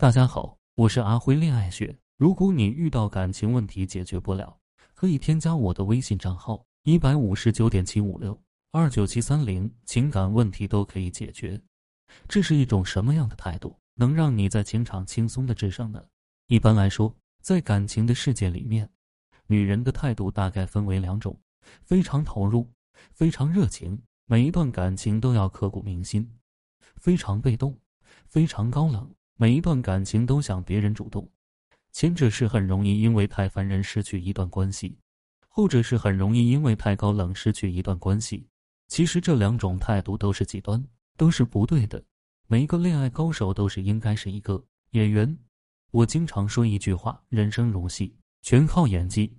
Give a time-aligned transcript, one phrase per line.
[0.00, 1.94] 大家好，我是阿辉恋爱学。
[2.16, 4.58] 如果你遇到感情问题解决不了，
[4.94, 8.42] 可以添加我的微信账号一百五十九点七五六
[8.72, 11.60] 二九七三零，情感问题都可以解决。
[12.26, 16.02] 这是一种什么样的态度，能让你在情场轻松的制胜呢？
[16.46, 18.88] 一般来说，在感情的世界里面，
[19.48, 21.38] 女人的态度大概分为两种：
[21.82, 22.66] 非常投入，
[23.12, 26.24] 非常热情，每一段感情都要刻骨铭心；
[26.96, 27.78] 非常被动，
[28.24, 29.14] 非常高冷。
[29.40, 31.26] 每一段感情都想别人主动，
[31.92, 34.98] 前者是很容易因为太烦人失去一段关系，
[35.48, 38.46] 后者是很容易因为太高冷失去一段关系。
[38.88, 40.84] 其实这两种态度都是极端，
[41.16, 42.04] 都是不对的。
[42.48, 45.34] 每一个恋爱高手都是应该是一个演员。
[45.90, 49.34] 我经常说一句话：人生如戏，全靠演技。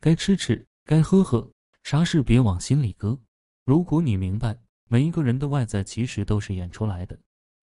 [0.00, 1.48] 该吃吃，该喝喝，
[1.84, 3.16] 啥事别往心里搁。
[3.64, 7.16] 如果你明白，每一个人的外在其实都是演出来的。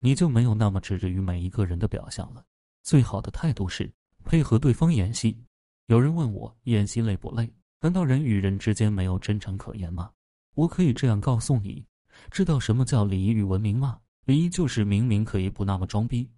[0.04, 2.44] 你就没有那么执着于每一个人的表象了。
[2.82, 3.90] 最好的态度是
[4.22, 5.42] 配合对方演戏。
[5.86, 7.50] 有人问我演戏累不累？
[7.80, 10.10] 难道人与人之间没有真诚可言吗？
[10.56, 11.86] 我可以这样告诉你：
[12.30, 13.98] 知道什么叫礼仪与文明吗？
[14.26, 16.30] 礼仪就是明明可以不那么装逼，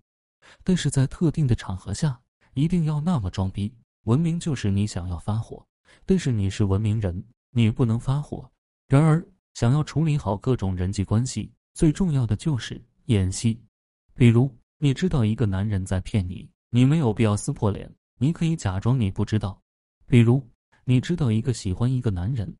[0.63, 2.21] 但是在特定的场合下
[2.55, 3.75] 一定要那么装逼。
[4.05, 5.67] 文明就是你想要发火，
[6.05, 8.49] 但是你是文明人，你不能发火。
[8.87, 12.81] 然而，想要处理好各种人际关系，最重要的就是。
[13.07, 13.63] 演戏，
[14.17, 19.61] 比如你知道一个男人在骗你，你没有必要撕破脸，你可以假装你不知道。
[20.07, 20.43] 比如
[20.85, 22.51] 你知道一个喜欢一个男人，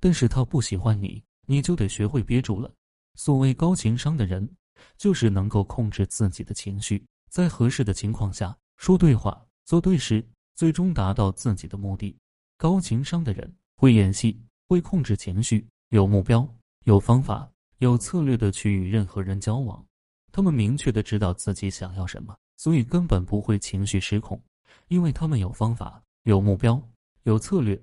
[0.00, 2.72] 但是他不喜欢你，你就得学会憋住了。
[3.14, 4.48] 所谓高情商的人，
[4.96, 12.16] 就是能够控制自己的情绪，在合适的情况下说对话、做对事，最终达到自己的目的。
[12.56, 16.48] 高情商的人会演戏，会控制情绪，有目标、
[16.84, 17.46] 有方法、
[17.80, 19.84] 有策略的去与任何人交往。
[20.32, 24.40] 他们明确的知道自己想要什么，所以根本不会情绪失控，
[24.88, 26.80] 因为他们有方法、有目标、
[27.24, 27.80] 有策略。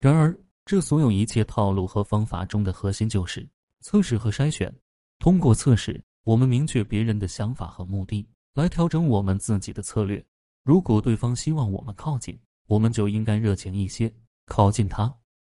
[0.00, 3.48] 然而，这所有一切套路和方法中的核心就是
[3.80, 4.74] 测试和筛选。
[5.20, 10.24] 通过测试，我们明确别人的想法和目的，来调整我们自己的策略。
[10.64, 14.12] 如果对方希望我们靠近，我们就应该热情一些，
[14.46, 15.08] 靠近他；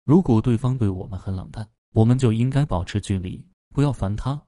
[0.05, 4.41] 如果对方对我们很冷淡，我们就应该保持距离，不要烦他。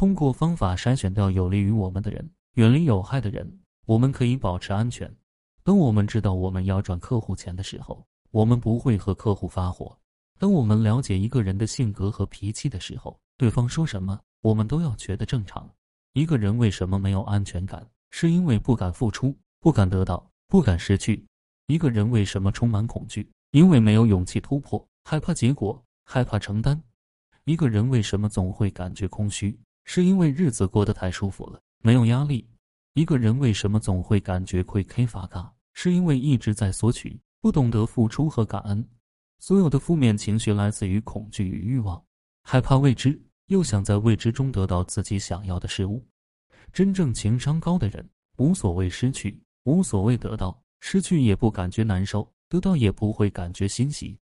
[0.00, 5.14] 通过方法筛选掉有利于我们的人，远离有害的人，我们可以保持安全。
[5.62, 9.94] 当我们知道我们要赚客户钱的时候，我们不会和客户发火。
[10.38, 15.70] 当我们了解一个人的性格和脾气的时候，对方说什么，我们都要觉得正常。
[16.14, 17.86] 一个人为什么没有安全感？
[18.10, 21.22] 是因为不敢付出，不敢得到，不敢失去。
[21.66, 23.30] 一个人为什么充满恐惧？
[23.50, 26.82] 因为没有勇气突破，害怕结果，害怕承担。
[27.44, 29.60] 一个人为什么总会感觉空虚？
[29.92, 32.48] 是因为日子过得太舒服了，没有压力。
[32.94, 35.50] 一个人为什么总会感觉愧疚乏尬？
[35.72, 38.88] 是因为一直在索取，不懂得付出和感恩。
[39.40, 42.00] 所有的负面情绪来自于恐惧与欲望，
[42.44, 46.06] 害怕未知，又想在未知中得到自己想要的事物。
[46.72, 54.16] 真正情商高的人，无所谓失去，无所谓得到，失去也不感觉难受，得到也不会感觉欣喜，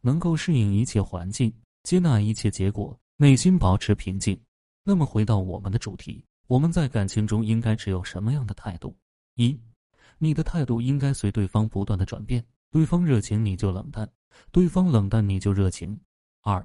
[0.00, 1.54] 能够适应一切环境，
[1.84, 4.36] 接纳一切结果，内心保持平静。
[4.86, 8.94] 那么回到我们的主题，我们在感情中应该持有什么样的态度？
[9.36, 9.58] 一，
[10.18, 14.06] 你的态度应该随对方不断的转变，对方热情你就冷淡，
[14.52, 15.98] 对方冷淡你就热情。
[16.42, 16.62] 二，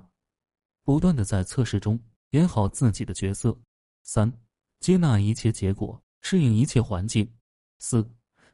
[0.84, 1.97] 不断的在测试中
[2.31, 3.58] 演好自己的角色。
[4.03, 4.29] 三，
[4.81, 7.25] 接纳一切结果，适应一切环境。
[7.79, 8.06] 四，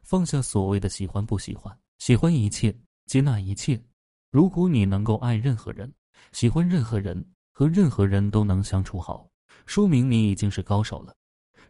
[0.02, 2.72] 放下所谓的喜欢不喜欢，喜欢一切，
[3.06, 3.82] 接纳一切。
[4.30, 5.92] 如果你能够爱任何人，
[6.30, 9.28] 喜欢任何人，和任何人都能相处好。
[9.66, 11.14] 说明你已经是高手了。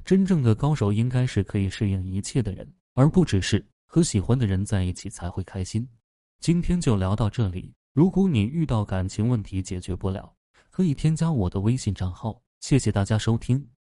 [0.05, 5.89] 真正的高手应该是可以适应一切的人，而不只是和喜欢的人在一起才会开心。
[6.39, 7.75] 今天就聊到这里。
[7.93, 10.33] 如果你遇到感情问题解决不了，
[10.71, 12.41] 可以添加我的微信账号。
[12.61, 13.75] 谢谢大家收听。